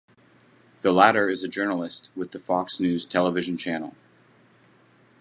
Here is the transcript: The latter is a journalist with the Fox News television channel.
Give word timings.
The 0.81 0.91
latter 0.91 1.29
is 1.29 1.43
a 1.43 1.47
journalist 1.47 2.11
with 2.15 2.31
the 2.31 2.39
Fox 2.39 2.79
News 2.79 3.05
television 3.05 3.55
channel. 3.55 3.93